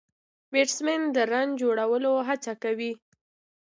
[0.51, 2.91] بيټسمېن د رن جوړولو هڅه کوي.